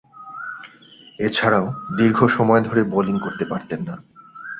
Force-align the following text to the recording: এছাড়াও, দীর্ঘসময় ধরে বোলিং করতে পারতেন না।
এছাড়াও, 1.19 1.65
দীর্ঘসময় 1.97 2.61
ধরে 2.61 2.81
বোলিং 2.83 3.15
করতে 3.19 3.45
পারতেন 3.45 3.79
না। 3.83 3.95